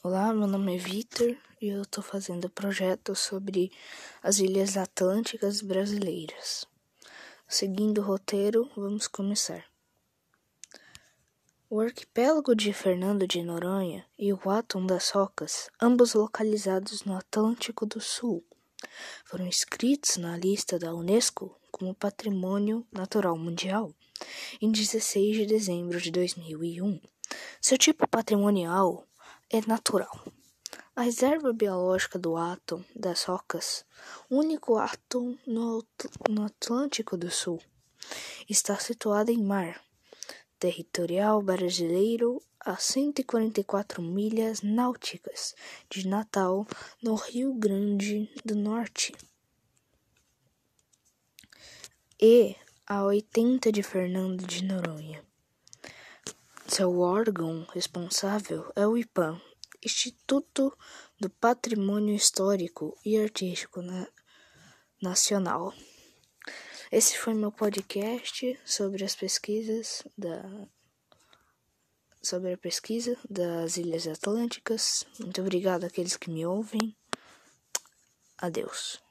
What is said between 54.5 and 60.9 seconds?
Noronha. Seu órgão responsável é o IPAM, Instituto